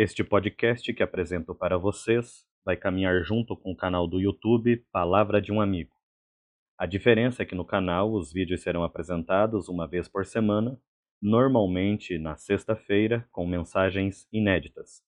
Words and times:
Este 0.00 0.22
podcast 0.22 0.92
que 0.94 1.02
apresento 1.02 1.56
para 1.56 1.76
vocês 1.76 2.46
vai 2.64 2.76
caminhar 2.76 3.20
junto 3.24 3.56
com 3.56 3.72
o 3.72 3.76
canal 3.76 4.06
do 4.06 4.20
YouTube 4.20 4.76
Palavra 4.92 5.42
de 5.42 5.50
um 5.50 5.60
Amigo. 5.60 5.90
A 6.78 6.86
diferença 6.86 7.42
é 7.42 7.44
que 7.44 7.56
no 7.56 7.64
canal 7.64 8.12
os 8.12 8.32
vídeos 8.32 8.62
serão 8.62 8.84
apresentados 8.84 9.68
uma 9.68 9.88
vez 9.88 10.06
por 10.06 10.24
semana, 10.24 10.80
normalmente 11.20 12.16
na 12.16 12.36
sexta-feira, 12.36 13.26
com 13.32 13.44
mensagens 13.44 14.28
inéditas. 14.32 15.02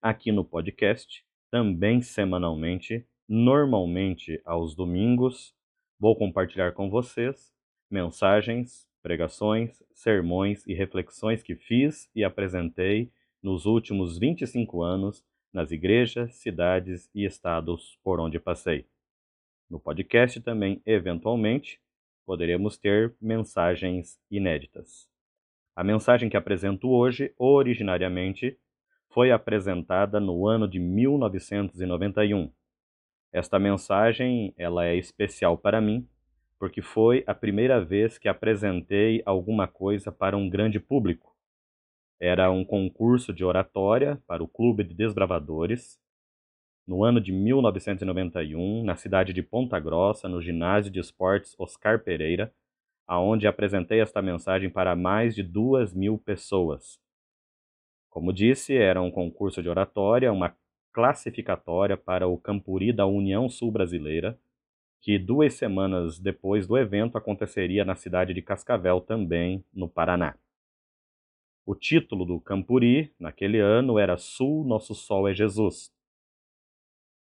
Aqui 0.00 0.32
no 0.32 0.42
podcast, 0.42 1.22
também 1.50 2.00
semanalmente, 2.00 3.06
normalmente 3.28 4.40
aos 4.46 4.74
domingos, 4.74 5.54
vou 6.00 6.16
compartilhar 6.16 6.72
com 6.72 6.88
vocês 6.88 7.52
mensagens, 7.90 8.88
pregações, 9.02 9.82
sermões 9.92 10.66
e 10.66 10.72
reflexões 10.72 11.42
que 11.42 11.54
fiz 11.54 12.08
e 12.14 12.24
apresentei 12.24 13.12
nos 13.44 13.66
últimos 13.66 14.18
25 14.18 14.82
anos 14.82 15.22
nas 15.52 15.70
igrejas, 15.70 16.34
cidades 16.36 17.10
e 17.14 17.26
estados 17.26 17.98
por 18.02 18.18
onde 18.18 18.40
passei. 18.40 18.86
No 19.68 19.78
podcast 19.78 20.40
também, 20.40 20.80
eventualmente, 20.86 21.78
poderemos 22.24 22.78
ter 22.78 23.14
mensagens 23.20 24.18
inéditas. 24.30 25.06
A 25.76 25.84
mensagem 25.84 26.30
que 26.30 26.38
apresento 26.38 26.88
hoje, 26.88 27.34
originariamente, 27.36 28.58
foi 29.10 29.30
apresentada 29.30 30.18
no 30.18 30.48
ano 30.48 30.66
de 30.66 30.78
1991. 30.78 32.50
Esta 33.30 33.58
mensagem, 33.58 34.54
ela 34.56 34.86
é 34.86 34.96
especial 34.96 35.58
para 35.58 35.82
mim, 35.82 36.08
porque 36.58 36.80
foi 36.80 37.22
a 37.26 37.34
primeira 37.34 37.84
vez 37.84 38.16
que 38.16 38.26
apresentei 38.26 39.22
alguma 39.26 39.68
coisa 39.68 40.10
para 40.10 40.34
um 40.34 40.48
grande 40.48 40.80
público 40.80 41.33
era 42.20 42.50
um 42.50 42.64
concurso 42.64 43.32
de 43.32 43.44
oratória 43.44 44.20
para 44.26 44.42
o 44.42 44.48
Clube 44.48 44.84
de 44.84 44.94
Desbravadores, 44.94 45.98
no 46.86 47.02
ano 47.02 47.20
de 47.20 47.32
1991, 47.32 48.84
na 48.84 48.94
cidade 48.94 49.32
de 49.32 49.42
Ponta 49.42 49.80
Grossa, 49.80 50.28
no 50.28 50.40
ginásio 50.40 50.92
de 50.92 51.00
esportes 51.00 51.54
Oscar 51.58 52.02
Pereira, 52.02 52.52
aonde 53.06 53.46
apresentei 53.46 54.00
esta 54.00 54.20
mensagem 54.20 54.70
para 54.70 54.94
mais 54.94 55.34
de 55.34 55.42
duas 55.42 55.94
mil 55.94 56.18
pessoas. 56.18 56.98
Como 58.10 58.32
disse, 58.32 58.76
era 58.76 59.02
um 59.02 59.10
concurso 59.10 59.62
de 59.62 59.68
oratória, 59.68 60.32
uma 60.32 60.54
classificatória 60.92 61.96
para 61.96 62.28
o 62.28 62.38
Campuri 62.38 62.92
da 62.92 63.06
União 63.06 63.48
Sul 63.48 63.72
Brasileira, 63.72 64.38
que 65.00 65.18
duas 65.18 65.54
semanas 65.54 66.18
depois 66.18 66.66
do 66.66 66.78
evento 66.78 67.18
aconteceria 67.18 67.84
na 67.84 67.94
cidade 67.94 68.32
de 68.32 68.40
Cascavel, 68.40 69.00
também 69.00 69.64
no 69.74 69.88
Paraná. 69.88 70.34
O 71.66 71.74
título 71.74 72.26
do 72.26 72.38
Campuri, 72.38 73.14
naquele 73.18 73.58
ano, 73.58 73.98
era 73.98 74.18
Sul, 74.18 74.66
Nosso 74.66 74.94
Sol 74.94 75.26
é 75.26 75.32
Jesus. 75.32 75.90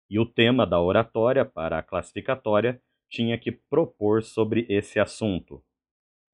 E 0.07 0.19
o 0.19 0.25
tema 0.27 0.66
da 0.66 0.80
oratória 0.80 1.43
para 1.43 1.80
a 1.80 1.83
classificatória 1.83 2.80
tinha 3.09 3.35
que 3.38 3.52
propor 3.52 4.21
sobre 4.21 4.67
esse 4.69 4.99
assunto. 4.99 5.63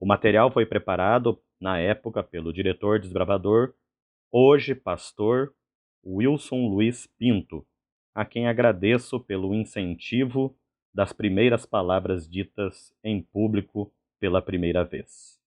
O 0.02 0.06
material 0.06 0.52
foi 0.52 0.66
preparado, 0.66 1.42
na 1.62 1.80
época, 1.80 2.22
pelo 2.22 2.52
diretor 2.52 3.00
desbravador, 3.00 3.74
hoje 4.30 4.76
pastor 4.76 5.56
Wilson 6.06 6.68
Luiz 6.68 7.08
Pinto, 7.08 7.66
a 8.14 8.26
quem 8.26 8.50
agradeço 8.50 9.18
pelo 9.18 9.56
incentivo 9.56 10.58
das 10.94 11.14
primeiras 11.14 11.66
palavras 11.66 12.30
ditas 12.30 12.94
em 13.02 13.22
público 13.22 13.94
pela 14.20 14.42
primeira 14.42 14.84
vez. 14.84 15.43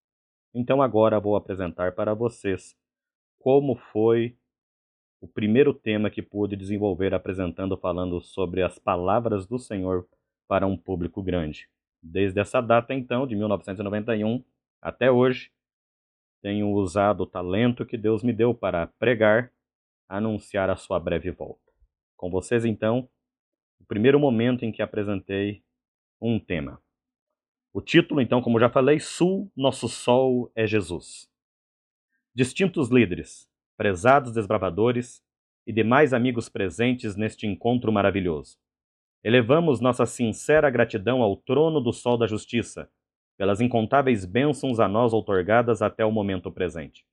Então 0.59 0.81
agora 0.81 1.21
vou 1.21 1.37
apresentar 1.37 1.93
para 1.93 2.15
vocês 2.15 2.75
como 3.39 3.77
foi 3.77 4.35
o 5.21 5.29
primeiro 5.29 5.75
tema 5.75 6.09
que 6.09 6.23
pude 6.23 6.57
desenvolver 6.57 7.13
apresentando 7.13 7.77
falando 7.77 8.23
sobre 8.23 8.63
as 8.63 8.79
palavras 8.79 9.47
do 9.47 9.59
Senhor 9.59 10.09
para 10.49 10.67
um 10.67 10.75
público 10.75 11.23
grande. 11.23 11.69
Desde 12.03 12.41
essa 12.41 12.63
data 12.63 12.95
então, 12.95 13.27
de 13.27 13.37
1991 13.37 14.43
até 14.81 15.11
hoje, 15.11 15.53
tenho 16.41 16.71
usado 16.71 17.25
o 17.25 17.27
talento 17.27 17.85
que 17.85 17.99
Deus 17.99 18.23
me 18.23 18.33
deu 18.33 18.55
para 18.55 18.87
pregar, 18.87 19.53
anunciar 20.09 20.71
a 20.71 20.77
sua 20.77 20.99
breve 20.99 21.31
volta. 21.31 21.71
Com 22.17 22.31
vocês 22.31 22.65
então, 22.65 23.07
o 23.79 23.85
primeiro 23.85 24.19
momento 24.19 24.65
em 24.65 24.73
que 24.73 24.81
apresentei 24.81 25.63
um 26.19 26.41
tema. 26.41 26.81
O 27.77 27.83
título, 27.83 28.23
então, 28.23 28.41
como 28.41 28.59
já 28.59 28.71
falei, 28.71 28.99
Sul, 28.99 29.53
nosso 29.55 29.87
sol 29.87 30.51
é 30.55 30.67
Jesus. 30.67 31.31
Distintos 32.35 32.89
líderes, 32.89 33.47
prezados 33.77 34.33
desbravadores 34.33 35.23
e 35.67 35.75
demais 35.75 36.15
amigos 36.15 36.49
presentes 36.49 37.17
neste 37.17 37.47
encontro 37.47 37.93
maravilhoso. 37.93 38.57
Elevamos 39.23 39.79
nossa 39.79 40.07
sincera 40.07 40.71
gratidão 40.71 41.21
ao 41.21 41.37
trono 41.37 41.79
do 41.79 41.93
Sol 41.93 42.17
da 42.17 42.27
Justiça, 42.27 42.91
pelas 43.37 43.61
incontáveis 43.61 44.25
bênçãos 44.25 44.81
a 44.81 44.89
nós 44.89 45.13
outorgadas 45.13 45.83
até 45.83 46.03
o 46.03 46.11
momento 46.11 46.51
presente. 46.51 47.07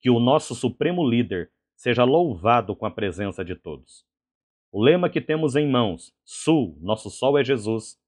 Que 0.00 0.08
o 0.08 0.18
nosso 0.18 0.54
supremo 0.54 1.06
líder 1.06 1.52
seja 1.76 2.02
louvado 2.02 2.74
com 2.74 2.86
a 2.86 2.90
presença 2.90 3.44
de 3.44 3.54
todos. 3.54 4.06
O 4.72 4.82
lema 4.82 5.10
que 5.10 5.20
temos 5.20 5.54
em 5.54 5.70
mãos, 5.70 6.14
Sul, 6.24 6.78
nosso 6.80 7.10
Sol 7.10 7.36
é 7.36 7.44
Jesus, 7.44 8.02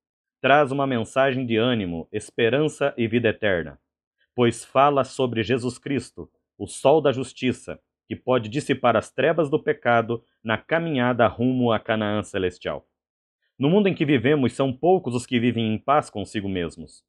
traz 0.47 0.71
uma 0.71 0.87
mensagem 0.87 1.45
de 1.45 1.57
ânimo, 1.57 2.07
esperança 2.13 2.95
e 2.97 3.09
vida 3.09 3.31
eterna, 3.31 3.81
pois 4.33 4.65
fala 4.65 5.03
sobre 5.03 5.43
Jesus 5.43 5.77
Cristo, 5.77 6.31
o 6.57 6.69
sol 6.69 7.01
da 7.01 7.11
justiça, 7.11 7.81
que 8.07 8.15
pode 8.15 8.49
dissipar 8.49 8.97
as 8.97 9.11
trevas 9.11 9.51
do 9.51 9.61
pecado 9.61 10.23
na 10.45 10.57
caminhada 10.57 11.27
rumo 11.27 11.73
à 11.73 11.81
Canaã 11.81 12.23
celestial. 12.23 12.87
No 13.59 13.69
mundo 13.69 13.89
em 13.89 13.95
que 13.95 14.07
vivemos, 14.07 14.53
são 14.53 14.73
poucos 14.73 15.17
os 15.17 15.27
que 15.27 15.41
vivem 15.41 15.75
em 15.75 15.79
paz 15.79 16.09
consigo 16.09 16.49
mesmos. 16.49 17.03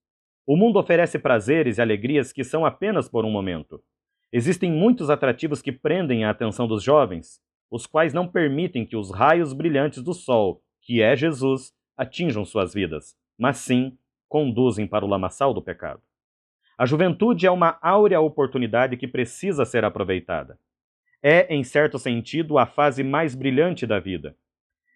O 0.43 0.57
mundo 0.57 0.79
oferece 0.79 1.19
prazeres 1.19 1.77
e 1.77 1.81
alegrias 1.83 2.33
que 2.33 2.43
são 2.43 2.65
apenas 2.65 3.07
por 3.07 3.23
um 3.23 3.29
momento. 3.29 3.83
Existem 4.33 4.71
muitos 4.71 5.11
atrativos 5.11 5.61
que 5.61 5.71
prendem 5.71 6.25
a 6.25 6.31
atenção 6.31 6.67
dos 6.67 6.81
jovens, 6.81 7.39
os 7.69 7.85
quais 7.85 8.15
não 8.15 8.27
permitem 8.27 8.83
que 8.83 8.97
os 8.97 9.11
raios 9.11 9.53
brilhantes 9.53 10.01
do 10.01 10.15
sol, 10.15 10.63
que 10.81 11.03
é 11.03 11.15
Jesus, 11.15 11.71
atinjam 11.95 12.43
suas 12.43 12.73
vidas 12.73 13.15
mas 13.37 13.57
sim 13.57 13.97
conduzem 14.27 14.87
para 14.87 15.05
o 15.05 15.07
lamaçal 15.07 15.53
do 15.53 15.61
pecado. 15.61 16.01
A 16.77 16.85
juventude 16.85 17.47
é 17.47 17.51
uma 17.51 17.77
áurea 17.81 18.21
oportunidade 18.21 18.97
que 18.97 19.07
precisa 19.07 19.65
ser 19.65 19.83
aproveitada. 19.83 20.59
É, 21.23 21.53
em 21.53 21.63
certo 21.63 21.97
sentido, 21.97 22.57
a 22.57 22.65
fase 22.65 23.03
mais 23.03 23.33
brilhante 23.33 23.87
da 23.87 23.99
vida. 23.99 24.37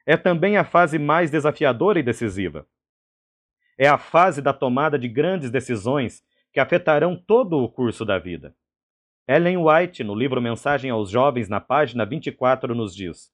É 0.06 0.16
também 0.16 0.58
a 0.58 0.64
fase 0.64 1.00
mais 1.00 1.32
desafiadora 1.32 2.00
e 2.00 2.04
decisiva. 2.04 2.68
É 3.78 3.88
a 3.88 3.98
fase 3.98 4.42
da 4.42 4.54
tomada 4.54 4.98
de 5.00 5.08
grandes 5.08 5.50
decisões 5.50 6.24
que 6.54 6.60
afetarão 6.60 7.16
todo 7.16 7.58
o 7.58 7.70
curso 7.70 8.06
da 8.06 8.20
vida. 8.20 8.56
Ellen 9.28 9.58
White, 9.58 10.04
no 10.04 10.14
livro 10.14 10.42
Mensagem 10.42 10.92
aos 10.92 11.10
Jovens, 11.10 11.48
na 11.48 11.60
página 11.60 12.06
24, 12.06 12.76
nos 12.76 12.94
diz: 12.94 13.32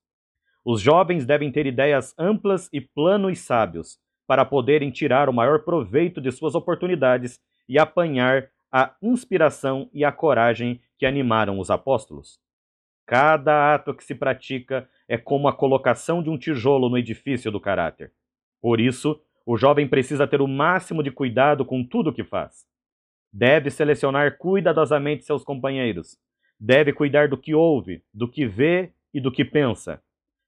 Os 0.63 0.79
jovens 0.79 1.25
devem 1.25 1.51
ter 1.51 1.65
ideias 1.65 2.13
amplas 2.17 2.69
e 2.71 2.79
planos 2.79 3.39
sábios, 3.39 3.99
para 4.27 4.45
poderem 4.45 4.91
tirar 4.91 5.29
o 5.29 5.33
maior 5.33 5.63
proveito 5.63 6.21
de 6.21 6.31
suas 6.31 6.53
oportunidades 6.53 7.39
e 7.67 7.79
apanhar 7.79 8.49
a 8.71 8.93
inspiração 9.01 9.89
e 9.93 10.03
a 10.03 10.11
coragem 10.11 10.81
que 10.99 11.05
animaram 11.05 11.57
os 11.57 11.71
apóstolos. 11.71 12.39
Cada 13.05 13.73
ato 13.73 13.93
que 13.93 14.03
se 14.03 14.13
pratica 14.13 14.87
é 15.07 15.17
como 15.17 15.47
a 15.47 15.53
colocação 15.53 16.21
de 16.21 16.29
um 16.29 16.37
tijolo 16.37 16.89
no 16.89 16.97
edifício 16.97 17.49
do 17.49 17.59
caráter. 17.59 18.11
Por 18.61 18.81
isso, 18.81 19.19
o 19.45 19.55
jovem 19.55 19.87
precisa 19.87 20.27
ter 20.27 20.41
o 20.41 20.47
máximo 20.47 21.01
de 21.01 21.09
cuidado 21.09 21.63
com 21.63 21.81
tudo 21.81 22.09
o 22.09 22.13
que 22.13 22.25
faz. 22.25 22.67
Deve 23.31 23.69
selecionar 23.69 24.37
cuidadosamente 24.37 25.23
seus 25.23 25.43
companheiros. 25.43 26.17
Deve 26.59 26.91
cuidar 26.91 27.29
do 27.29 27.37
que 27.37 27.55
ouve, 27.55 28.03
do 28.13 28.29
que 28.29 28.45
vê 28.45 28.91
e 29.13 29.21
do 29.21 29.31
que 29.31 29.45
pensa. 29.45 30.01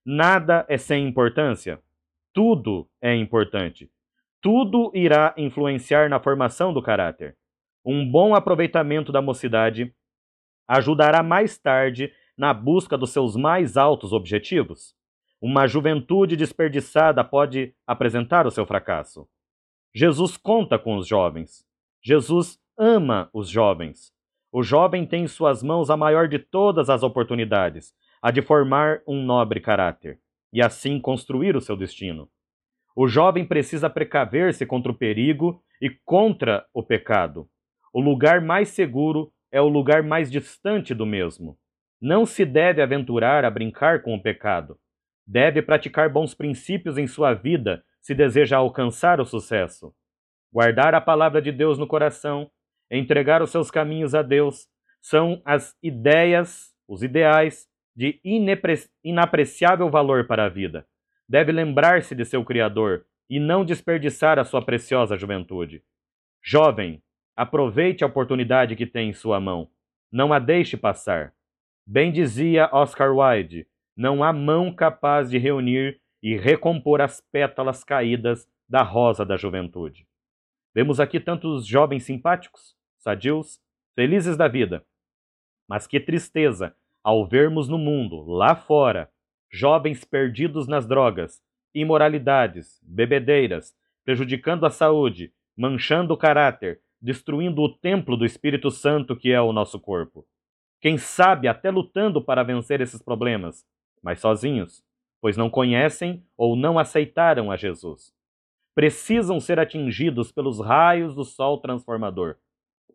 Nada 0.04 0.66
é 0.68 0.76
sem 0.76 1.06
importância. 1.06 1.80
Tudo 2.32 2.88
é 3.02 3.14
importante. 3.14 3.90
Tudo 4.40 4.92
irá 4.94 5.34
influenciar 5.36 6.08
na 6.08 6.20
formação 6.20 6.72
do 6.72 6.80
caráter. 6.80 7.36
Um 7.84 8.08
bom 8.08 8.36
aproveitamento 8.36 9.10
da 9.10 9.20
mocidade 9.20 9.92
ajudará 10.68 11.24
mais 11.24 11.58
tarde 11.58 12.12
na 12.38 12.54
busca 12.54 12.96
dos 12.96 13.10
seus 13.10 13.34
mais 13.34 13.76
altos 13.76 14.12
objetivos. 14.12 14.94
Uma 15.42 15.66
juventude 15.66 16.36
desperdiçada 16.36 17.24
pode 17.24 17.74
apresentar 17.84 18.46
o 18.46 18.50
seu 18.50 18.64
fracasso. 18.64 19.26
Jesus 19.92 20.36
conta 20.36 20.78
com 20.78 20.96
os 20.96 21.08
jovens. 21.08 21.66
Jesus 22.00 22.60
ama 22.78 23.28
os 23.32 23.48
jovens. 23.48 24.12
O 24.52 24.62
jovem 24.62 25.04
tem 25.04 25.24
em 25.24 25.28
suas 25.28 25.64
mãos 25.64 25.90
a 25.90 25.96
maior 25.96 26.28
de 26.28 26.38
todas 26.38 26.88
as 26.88 27.02
oportunidades, 27.02 27.92
a 28.22 28.30
de 28.30 28.40
formar 28.40 29.02
um 29.06 29.20
nobre 29.20 29.60
caráter 29.60 30.20
e 30.52 30.62
assim 30.62 31.00
construir 31.00 31.56
o 31.56 31.60
seu 31.60 31.76
destino. 31.76 32.28
O 32.94 33.06
jovem 33.08 33.46
precisa 33.46 33.88
precaver-se 33.88 34.66
contra 34.66 34.90
o 34.90 34.94
perigo 34.94 35.62
e 35.80 35.90
contra 36.04 36.66
o 36.74 36.82
pecado. 36.82 37.48
O 37.92 38.00
lugar 38.00 38.40
mais 38.40 38.68
seguro 38.68 39.32
é 39.50 39.60
o 39.60 39.68
lugar 39.68 40.02
mais 40.02 40.30
distante 40.30 40.94
do 40.94 41.06
mesmo. 41.06 41.58
não 42.00 42.24
se 42.24 42.46
deve 42.46 42.80
aventurar 42.80 43.44
a 43.44 43.50
brincar 43.50 44.00
com 44.02 44.14
o 44.14 44.22
pecado. 44.22 44.78
Deve 45.26 45.60
praticar 45.60 46.08
bons 46.08 46.34
princípios 46.34 46.96
em 46.96 47.06
sua 47.06 47.34
vida 47.34 47.84
se 48.00 48.14
deseja 48.14 48.56
alcançar 48.56 49.20
o 49.20 49.26
sucesso. 49.26 49.94
Guardar 50.50 50.94
a 50.94 51.00
palavra 51.00 51.42
de 51.42 51.52
Deus 51.52 51.78
no 51.78 51.86
coração, 51.86 52.50
entregar 52.90 53.42
os 53.42 53.50
seus 53.50 53.70
caminhos 53.70 54.14
a 54.14 54.22
Deus, 54.22 54.66
são 55.00 55.40
as 55.44 55.76
ideias, 55.82 56.74
os 56.88 57.02
ideais 57.02 57.68
de 58.00 58.18
inapreciável 59.04 59.90
valor 59.90 60.26
para 60.26 60.46
a 60.46 60.48
vida. 60.48 60.86
Deve 61.28 61.52
lembrar-se 61.52 62.14
de 62.14 62.24
seu 62.24 62.42
Criador 62.42 63.04
e 63.28 63.38
não 63.38 63.62
desperdiçar 63.62 64.38
a 64.38 64.44
sua 64.44 64.64
preciosa 64.64 65.18
juventude. 65.18 65.84
Jovem, 66.42 67.02
aproveite 67.36 68.02
a 68.02 68.06
oportunidade 68.06 68.74
que 68.74 68.86
tem 68.86 69.10
em 69.10 69.12
sua 69.12 69.38
mão. 69.38 69.70
Não 70.10 70.32
a 70.32 70.38
deixe 70.38 70.78
passar. 70.78 71.34
Bem 71.86 72.10
dizia 72.10 72.70
Oscar 72.72 73.14
Wilde: 73.14 73.66
não 73.94 74.24
há 74.24 74.32
mão 74.32 74.74
capaz 74.74 75.28
de 75.28 75.36
reunir 75.36 76.00
e 76.22 76.38
recompor 76.38 77.02
as 77.02 77.20
pétalas 77.20 77.84
caídas 77.84 78.48
da 78.66 78.82
rosa 78.82 79.26
da 79.26 79.36
juventude. 79.36 80.08
Vemos 80.74 81.00
aqui 81.00 81.20
tantos 81.20 81.66
jovens 81.66 82.04
simpáticos, 82.04 82.74
sadios, 82.96 83.60
felizes 83.94 84.38
da 84.38 84.48
vida. 84.48 84.82
Mas 85.68 85.86
que 85.86 86.00
tristeza 86.00 86.74
ao 87.02 87.26
vermos 87.26 87.68
no 87.68 87.78
mundo, 87.78 88.22
lá 88.22 88.54
fora, 88.54 89.10
jovens 89.50 90.04
perdidos 90.04 90.66
nas 90.66 90.86
drogas, 90.86 91.42
imoralidades, 91.74 92.80
bebedeiras, 92.82 93.74
prejudicando 94.04 94.66
a 94.66 94.70
saúde, 94.70 95.32
manchando 95.56 96.14
o 96.14 96.16
caráter, 96.16 96.80
destruindo 97.00 97.62
o 97.62 97.68
templo 97.68 98.16
do 98.16 98.24
Espírito 98.24 98.70
Santo 98.70 99.16
que 99.16 99.32
é 99.32 99.40
o 99.40 99.52
nosso 99.52 99.80
corpo. 99.80 100.26
Quem 100.80 100.98
sabe 100.98 101.48
até 101.48 101.70
lutando 101.70 102.22
para 102.22 102.42
vencer 102.42 102.80
esses 102.80 103.02
problemas, 103.02 103.66
mas 104.02 104.20
sozinhos, 104.20 104.82
pois 105.20 105.36
não 105.36 105.50
conhecem 105.50 106.24
ou 106.36 106.56
não 106.56 106.78
aceitaram 106.78 107.50
a 107.50 107.56
Jesus. 107.56 108.14
Precisam 108.74 109.40
ser 109.40 109.58
atingidos 109.58 110.32
pelos 110.32 110.58
raios 110.60 111.14
do 111.14 111.24
sol 111.24 111.58
transformador. 111.58 112.36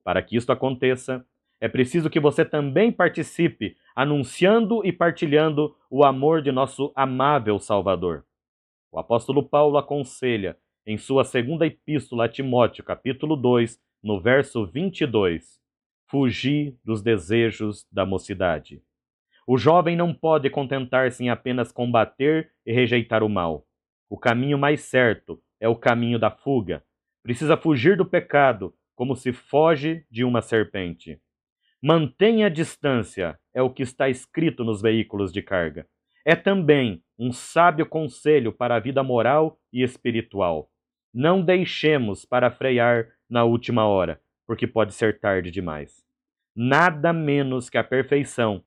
Para 0.04 0.22
que 0.22 0.36
isto 0.36 0.51
aconteça, 0.51 1.25
é 1.60 1.68
preciso 1.68 2.10
que 2.10 2.19
você 2.19 2.44
também 2.44 2.92
participe, 2.92 3.78
anunciando 3.96 4.86
e 4.86 4.92
partilhando 4.92 5.75
o 5.90 6.04
amor 6.04 6.42
de 6.42 6.52
nosso 6.52 6.92
amável 6.96 7.57
Salvador. 7.60 8.25
O 8.92 9.00
apóstolo 9.00 9.42
Paulo 9.42 9.78
aconselha, 9.78 10.57
em 10.86 10.98
sua 10.98 11.24
segunda 11.24 11.66
epístola 11.66 12.25
a 12.25 12.30
Timóteo, 12.30 12.84
capítulo 12.84 13.36
2, 13.36 13.80
no 14.04 14.19
verso 14.22 14.66
22, 14.66 15.60
fugir 16.07 16.78
dos 16.84 17.02
desejos 17.02 17.88
da 17.92 18.06
mocidade. 18.06 18.81
O 19.48 19.58
jovem 19.58 19.96
não 19.96 20.13
pode 20.13 20.50
contentar-se 20.50 21.24
em 21.24 21.30
apenas 21.30 21.72
combater 21.72 22.51
e 22.66 22.74
rejeitar 22.74 23.24
o 23.24 23.30
mal. 23.30 23.66
O 24.10 24.18
caminho 24.18 24.58
mais 24.58 24.81
certo 24.81 25.42
é 25.60 25.68
o 25.68 25.75
caminho 25.75 26.19
da 26.19 26.30
fuga. 26.30 26.84
Precisa 27.24 27.58
fugir 27.58 27.98
do 27.98 28.06
pecado, 28.06 28.74
como 28.96 29.16
se 29.16 29.34
foge 29.34 30.06
de 30.10 30.24
uma 30.24 30.42
serpente. 30.42 31.19
Mantenha 31.88 32.48
a 32.48 32.50
distância, 32.50 33.40
é 33.54 33.62
o 33.62 33.70
que 33.70 33.84
está 33.84 34.10
escrito 34.10 34.64
nos 34.64 34.82
veículos 34.82 35.32
de 35.32 35.44
carga. 35.44 35.88
É 36.26 36.36
também 36.36 37.04
um 37.16 37.32
sábio 37.32 37.86
conselho 37.86 38.52
para 38.52 38.76
a 38.76 38.80
vida 38.80 39.04
moral 39.04 39.60
e 39.72 39.84
espiritual. 39.84 40.68
Não 41.14 41.44
deixemos 41.44 42.26
para 42.26 42.50
frear 42.50 43.10
na 43.30 43.44
última 43.44 43.86
hora, 43.86 44.20
porque 44.48 44.66
pode 44.66 44.96
ser 44.96 45.20
tarde 45.20 45.52
demais. 45.52 46.04
Nada 46.56 47.14
menos 47.14 47.70
que 47.70 47.78
a 47.78 47.84
perfeição 47.84 48.64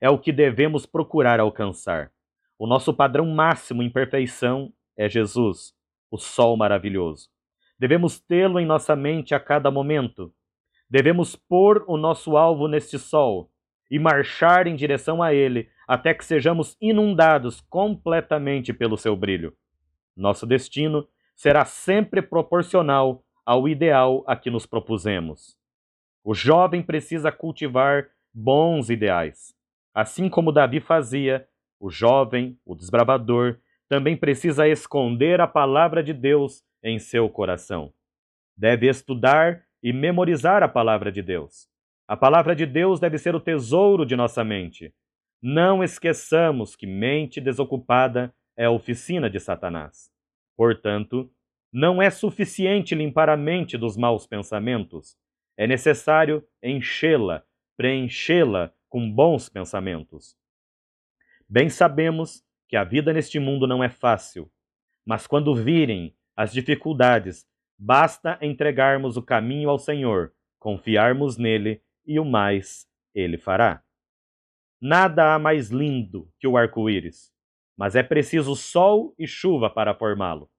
é 0.00 0.10
o 0.10 0.18
que 0.18 0.32
devemos 0.32 0.84
procurar 0.84 1.38
alcançar. 1.38 2.10
O 2.58 2.66
nosso 2.66 2.92
padrão 2.92 3.26
máximo 3.26 3.84
em 3.84 3.88
perfeição 3.88 4.72
é 4.96 5.08
Jesus, 5.08 5.72
o 6.10 6.18
Sol 6.18 6.56
maravilhoso. 6.56 7.28
Devemos 7.78 8.18
tê-lo 8.18 8.58
em 8.58 8.66
nossa 8.66 8.96
mente 8.96 9.32
a 9.32 9.38
cada 9.38 9.70
momento. 9.70 10.34
Devemos 10.88 11.34
pôr 11.34 11.84
o 11.86 11.96
nosso 11.96 12.36
alvo 12.36 12.68
neste 12.68 12.98
sol 12.98 13.50
e 13.90 13.98
marchar 13.98 14.66
em 14.66 14.76
direção 14.76 15.22
a 15.22 15.34
ele 15.34 15.68
até 15.86 16.14
que 16.14 16.24
sejamos 16.24 16.76
inundados 16.80 17.60
completamente 17.60 18.72
pelo 18.72 18.96
seu 18.96 19.16
brilho. 19.16 19.56
Nosso 20.16 20.46
destino 20.46 21.06
será 21.34 21.64
sempre 21.64 22.22
proporcional 22.22 23.22
ao 23.44 23.68
ideal 23.68 24.24
a 24.26 24.34
que 24.34 24.50
nos 24.50 24.66
propusemos. 24.66 25.56
O 26.24 26.34
jovem 26.34 26.82
precisa 26.82 27.30
cultivar 27.30 28.08
bons 28.32 28.90
ideais. 28.90 29.54
Assim 29.94 30.28
como 30.28 30.50
Davi 30.50 30.80
fazia, 30.80 31.46
o 31.78 31.90
jovem, 31.90 32.58
o 32.64 32.74
desbravador, 32.74 33.58
também 33.88 34.16
precisa 34.16 34.66
esconder 34.66 35.40
a 35.40 35.46
palavra 35.46 36.02
de 36.02 36.12
Deus 36.12 36.64
em 36.82 36.98
seu 36.98 37.28
coração. 37.28 37.92
Deve 38.56 38.88
estudar 38.88 39.65
e 39.82 39.92
memorizar 39.92 40.62
a 40.62 40.68
palavra 40.68 41.10
de 41.12 41.22
Deus. 41.22 41.68
A 42.08 42.16
palavra 42.16 42.54
de 42.54 42.64
Deus 42.64 43.00
deve 43.00 43.18
ser 43.18 43.34
o 43.34 43.40
tesouro 43.40 44.06
de 44.06 44.14
nossa 44.14 44.44
mente. 44.44 44.94
Não 45.42 45.82
esqueçamos 45.82 46.76
que 46.76 46.86
mente 46.86 47.40
desocupada 47.40 48.34
é 48.56 48.64
a 48.64 48.70
oficina 48.70 49.28
de 49.28 49.38
Satanás. 49.38 50.10
Portanto, 50.56 51.30
não 51.72 52.00
é 52.00 52.08
suficiente 52.08 52.94
limpar 52.94 53.28
a 53.28 53.36
mente 53.36 53.76
dos 53.76 53.96
maus 53.96 54.26
pensamentos. 54.26 55.16
É 55.56 55.66
necessário 55.66 56.42
enchê-la, 56.62 57.44
preenchê-la 57.76 58.72
com 58.88 59.10
bons 59.10 59.48
pensamentos. 59.48 60.36
Bem 61.48 61.68
sabemos 61.68 62.42
que 62.68 62.76
a 62.76 62.84
vida 62.84 63.12
neste 63.12 63.38
mundo 63.38 63.66
não 63.66 63.82
é 63.82 63.88
fácil, 63.88 64.50
mas 65.04 65.26
quando 65.26 65.54
virem 65.54 66.16
as 66.34 66.52
dificuldades, 66.52 67.46
basta 67.78 68.38
entregarmos 68.40 69.16
o 69.16 69.22
caminho 69.22 69.68
ao 69.68 69.78
Senhor, 69.78 70.32
confiarmos 70.58 71.36
nele 71.36 71.82
e 72.06 72.18
o 72.18 72.24
mais 72.24 72.86
ele 73.14 73.38
fará. 73.38 73.82
Nada 74.80 75.34
há 75.34 75.38
mais 75.38 75.70
lindo 75.70 76.30
que 76.38 76.46
o 76.46 76.56
arco-íris, 76.56 77.32
mas 77.76 77.96
é 77.96 78.02
preciso 78.02 78.54
sol 78.54 79.14
e 79.18 79.26
chuva 79.26 79.70
para 79.70 79.94
formá-lo. 79.94 80.50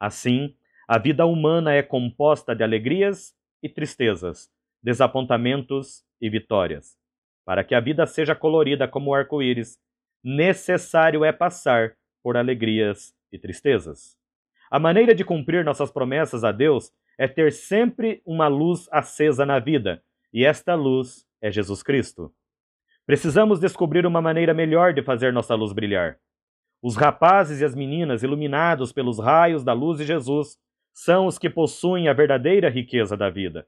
Assim, 0.00 0.56
a 0.88 0.98
vida 0.98 1.26
humana 1.26 1.72
é 1.72 1.82
composta 1.82 2.54
de 2.54 2.62
alegrias 2.62 3.34
e 3.62 3.68
tristezas, 3.68 4.50
desapontamentos 4.82 6.04
e 6.20 6.30
vitórias. 6.30 6.96
Para 7.44 7.64
que 7.64 7.74
a 7.74 7.80
vida 7.80 8.06
seja 8.06 8.34
colorida 8.34 8.88
como 8.88 9.10
o 9.10 9.14
arco-íris, 9.14 9.78
necessário 10.22 11.24
é 11.24 11.32
passar 11.32 11.96
por 12.22 12.36
alegrias 12.36 13.14
e 13.32 13.38
tristezas. 13.38 14.18
A 14.70 14.78
maneira 14.78 15.14
de 15.14 15.24
cumprir 15.24 15.64
nossas 15.64 15.90
promessas 15.90 16.42
a 16.42 16.50
Deus 16.50 16.92
é 17.18 17.28
ter 17.28 17.52
sempre 17.52 18.20
uma 18.26 18.48
luz 18.48 18.88
acesa 18.90 19.46
na 19.46 19.58
vida, 19.58 20.02
e 20.32 20.44
esta 20.44 20.74
luz 20.74 21.26
é 21.40 21.50
Jesus 21.50 21.82
Cristo. 21.82 22.32
Precisamos 23.06 23.60
descobrir 23.60 24.04
uma 24.04 24.20
maneira 24.20 24.52
melhor 24.52 24.92
de 24.92 25.02
fazer 25.02 25.32
nossa 25.32 25.54
luz 25.54 25.72
brilhar. 25.72 26.18
Os 26.82 26.96
rapazes 26.96 27.60
e 27.60 27.64
as 27.64 27.74
meninas 27.74 28.22
iluminados 28.22 28.92
pelos 28.92 29.18
raios 29.18 29.62
da 29.62 29.72
luz 29.72 29.98
de 29.98 30.04
Jesus 30.04 30.58
são 30.92 31.26
os 31.26 31.38
que 31.38 31.48
possuem 31.48 32.08
a 32.08 32.12
verdadeira 32.12 32.68
riqueza 32.68 33.16
da 33.16 33.30
vida. 33.30 33.66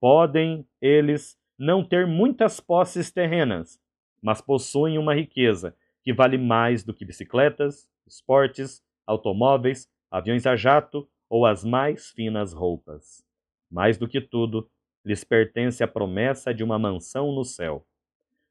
Podem, 0.00 0.66
eles, 0.80 1.36
não 1.58 1.82
ter 1.82 2.06
muitas 2.06 2.60
posses 2.60 3.10
terrenas, 3.10 3.80
mas 4.22 4.40
possuem 4.40 4.96
uma 4.96 5.14
riqueza 5.14 5.74
que 6.02 6.12
vale 6.12 6.38
mais 6.38 6.84
do 6.84 6.94
que 6.94 7.04
bicicletas, 7.04 7.88
esportes, 8.06 8.82
automóveis, 9.06 9.88
aviões 10.10 10.46
a 10.46 10.56
jato 10.56 11.08
ou 11.28 11.44
as 11.44 11.64
mais 11.64 12.10
finas 12.10 12.52
roupas. 12.52 13.24
Mais 13.70 13.98
do 13.98 14.08
que 14.08 14.20
tudo, 14.20 14.70
lhes 15.04 15.24
pertence 15.24 15.82
a 15.82 15.88
promessa 15.88 16.52
de 16.52 16.64
uma 16.64 16.78
mansão 16.78 17.32
no 17.32 17.44
céu. 17.44 17.86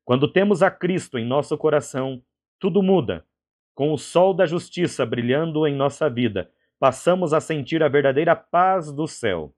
Quando 0.06 0.28
temos 0.28 0.64
a 0.64 0.72
Cristo 0.72 1.18
em 1.18 1.26
nosso 1.26 1.58
coração, 1.58 2.22
tudo 2.60 2.82
muda. 2.82 3.26
Com 3.74 3.92
o 3.92 3.98
sol 3.98 4.34
da 4.34 4.46
justiça 4.46 5.06
brilhando 5.06 5.68
em 5.68 5.76
nossa 5.76 6.10
vida, 6.10 6.52
passamos 6.80 7.34
a 7.34 7.40
sentir 7.40 7.84
a 7.84 7.88
verdadeira 7.88 8.36
paz 8.36 8.92
do 8.92 9.08
céu. 9.08 9.54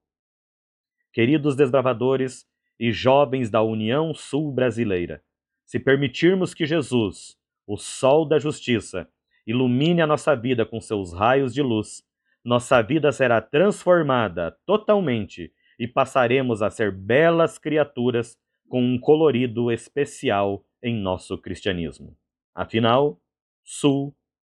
Queridos 1.11 1.55
desbravadores, 1.55 2.49
e 2.79 2.91
jovens 2.93 3.49
da 3.49 3.61
União 3.61 4.13
Sul 4.13 4.51
Brasileira. 4.51 5.21
Se 5.65 5.79
permitirmos 5.79 6.53
que 6.53 6.65
Jesus, 6.65 7.37
o 7.67 7.77
sol 7.77 8.25
da 8.25 8.39
justiça, 8.39 9.07
ilumine 9.49 10.01
a 10.01 10.07
nossa 10.07 10.35
vida 10.35 10.63
com 10.63 10.79
seus 10.79 11.11
raios 11.11 11.53
de 11.53 11.61
luz, 11.63 12.03
nossa 12.45 12.81
vida 12.83 13.11
será 13.11 13.41
transformada 13.41 14.55
totalmente 14.65 15.51
e 15.79 15.87
passaremos 15.87 16.61
a 16.61 16.69
ser 16.69 16.91
belas 16.91 17.57
criaturas 17.57 18.37
com 18.67 18.81
um 18.81 18.99
colorido 18.99 19.71
especial 19.71 20.63
em 20.83 20.95
nosso 20.95 21.37
cristianismo. 21.37 22.15
Afinal, 22.53 23.19
Sul, 23.63 24.15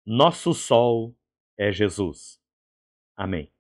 nosso 0.06 0.54
sol 0.54 1.16
é 1.58 1.72
Jesus. 1.72 2.40
Amém. 3.16 3.52